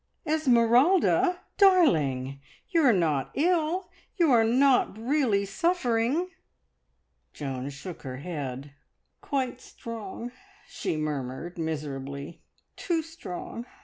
"Esmeralda! 0.25 1.41
Darling! 1.59 2.41
You 2.71 2.81
are 2.81 2.91
not 2.91 3.29
ill? 3.35 3.91
You 4.17 4.31
are 4.31 4.43
not 4.43 4.97
really 4.97 5.45
suffering?" 5.45 6.31
Joan 7.33 7.69
shook 7.69 8.01
her 8.01 8.17
head. 8.17 8.73
"Quite 9.21 9.61
strong," 9.61 10.31
she 10.67 10.97
murmured 10.97 11.59
miserably; 11.59 12.41
"too 12.75 13.03
strong. 13.03 13.67